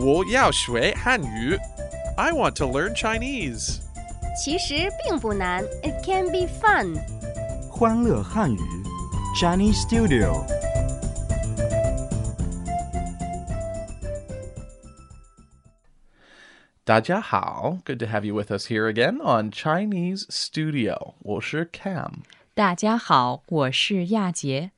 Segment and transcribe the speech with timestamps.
[0.00, 1.56] 我要学汉语。
[2.16, 3.80] I want to learn Chinese.
[4.42, 6.96] 其实并不难，It can be fun。
[7.70, 8.58] 欢乐汉语，
[9.40, 10.44] Chinese Studio。
[16.84, 21.14] 大家好，Good to have you with us here again on Chinese Studio.
[21.20, 22.22] 我是 Cam.
[22.54, 24.72] 大家好，我是亚杰。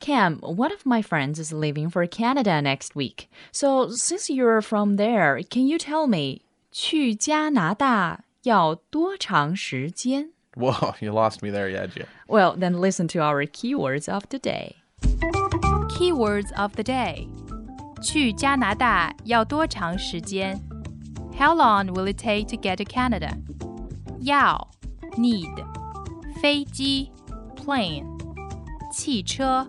[0.00, 3.28] Cam, one of my friends is leaving for Canada next week.
[3.52, 6.40] So since you're from there, can you tell me
[6.72, 10.30] 去加拿大要多长时间?
[10.56, 12.06] Whoa, you lost me there, Yajie.
[12.26, 14.76] Well, then listen to our keywords of the day.
[15.90, 17.28] Keywords of the day.
[18.02, 20.58] 去加拿大要多长时间?
[21.38, 23.32] How long will it take to get to Canada?
[24.20, 24.66] 要
[25.18, 25.64] need
[26.40, 27.10] 飞机
[27.54, 28.04] plane
[28.90, 29.66] 汽车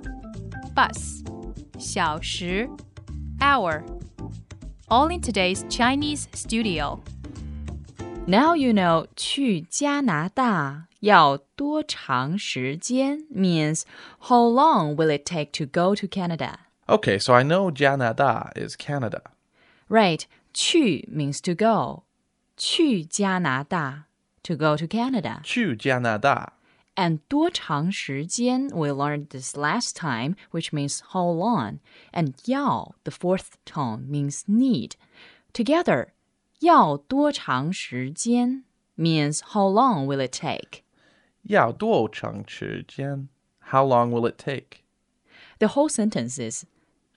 [0.75, 1.23] bus
[1.79, 2.69] 小时
[3.41, 3.83] hour
[4.89, 7.01] all in today's Chinese studio.
[8.27, 13.83] Now you know 去加拿大要多长时间 means
[14.21, 16.59] how long will it take to go to Canada?
[16.87, 19.23] Okay, so I know Canada is Canada.
[19.89, 22.05] Right, 去 means to go.
[22.57, 24.05] 去加拿大
[24.43, 25.41] to go to Canada.
[25.43, 26.55] 去加拿大
[26.97, 31.81] And 多长时间 we learned this last time, which means how long.
[32.13, 34.93] And 要 the fourth tone means need.
[35.53, 36.09] Together,
[36.61, 38.65] 要多长时间
[38.97, 40.81] means how long will it take.
[41.43, 43.29] 要多长时间
[43.61, 44.83] How long will it take?
[45.59, 46.65] The whole sentence is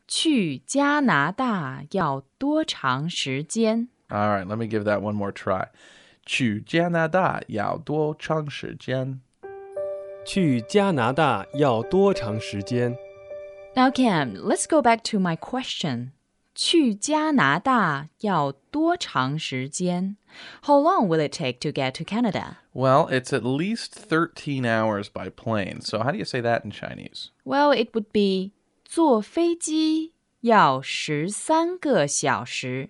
[0.07, 3.87] 去加拿大要多长时间?
[4.09, 5.69] All right, let me give that one more try.
[6.25, 9.21] 去加拿大要多长时间
[10.25, 12.97] 去加拿大要多长时间？
[13.75, 16.11] Now, Cam, let's go back to my question.
[16.55, 20.17] 去加拿大要多长时间?
[20.63, 22.57] How long will it take to get to Canada?
[22.73, 25.81] Well, it's at least 13 hours by plane.
[25.81, 27.29] So how do you say that in Chinese?
[27.45, 28.51] Well, it would be
[28.85, 32.89] 坐飞机要十三个小时。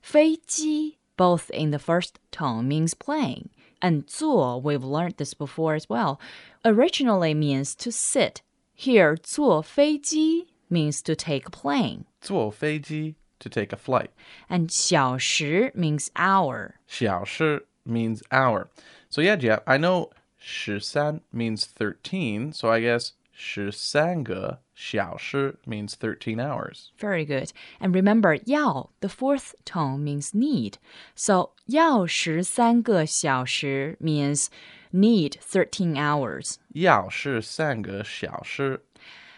[0.00, 3.46] 飞机 both in the first tone means plane,
[3.80, 6.20] and 坐 we've learned this before as well.
[6.64, 8.42] Originally means to sit.
[8.74, 14.10] Here, 坐飞机 means to take a plane, 坐飞机 to take a flight.
[14.50, 16.74] and 小时 means hour.
[16.86, 18.68] 小时 means hour.
[19.08, 26.88] So yeah, Jeff, I know 十三 means 13, so I guess 十三个小时 means 13 hours.
[26.98, 27.50] Very good.
[27.78, 30.74] And remember, 要 the fourth tone means need.
[31.14, 34.46] So 要十三个小时 means
[34.92, 36.56] need 13 hours.
[36.72, 38.80] 要十三个小时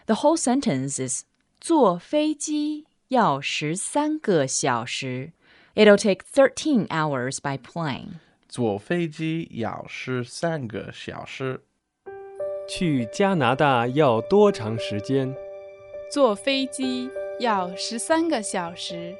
[0.06, 1.24] The whole sentence is
[1.60, 5.32] 坐飞机要十三个小时.
[5.74, 8.20] It'll take 13 hours by plane.
[8.48, 11.62] 坐飞机要十三个小时
[12.67, 15.35] 去加拿大要多长时间？
[16.11, 17.09] 坐飞机
[17.39, 19.17] 要十三个小时。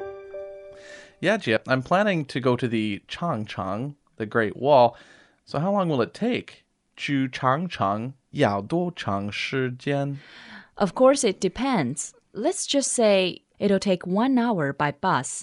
[1.19, 4.95] Yeah, Jip, I'm planning to go to the Changcheng, the Great Wall.
[5.45, 6.63] So how long will it take?
[6.95, 10.17] 去长城要多长时间?
[10.75, 12.11] Of course, it depends.
[12.33, 15.41] Let's just say it'll take one hour by bus.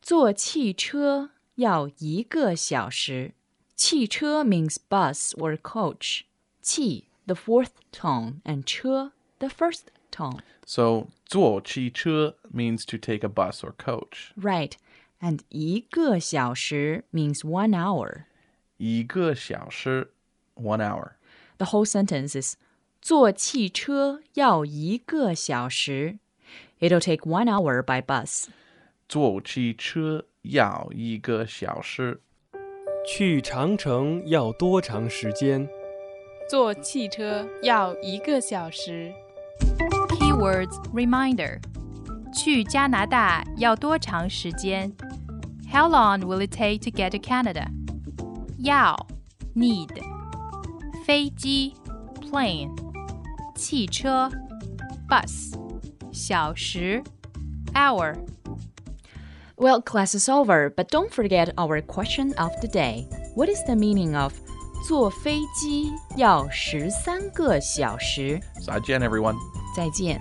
[0.00, 3.34] 坐汽车要一个小时。
[3.74, 6.22] 汽车 means bus or coach.
[6.60, 10.39] 汽 the fourth tone and 车 the first tone.
[10.65, 14.31] So 坐汽车 means to take a bus or coach.
[14.35, 14.73] Right.
[15.19, 18.25] And 一个小时 means one hour.
[18.77, 20.11] 一个小时
[20.55, 21.13] one hour.
[21.57, 22.55] The whole sentence is
[23.01, 26.19] 坐汽车要一个小时.
[26.79, 28.47] It'll take one hour by bus.
[29.09, 32.21] 坐汽车要一个小时
[33.05, 35.67] 去长城要多长时间？
[36.49, 39.13] 坐汽车要一个小时。
[40.09, 41.59] Keywords reminder.
[42.33, 44.91] 去加拿大要多长时间?
[45.71, 47.67] How long will it take to get to Canada?
[48.59, 48.95] 要
[49.55, 49.89] need
[51.05, 51.73] 飞机
[52.21, 52.69] plane
[53.55, 54.29] 汽车
[55.09, 55.53] bus
[56.11, 57.03] 小时
[57.73, 58.15] hour
[59.59, 63.07] Well, class is over, but don't forget our question of the day.
[63.33, 64.33] What is the meaning of
[64.86, 68.40] 坐飞机要十三个小时？
[68.66, 69.36] 再见 everyone.
[69.74, 70.20] 再见。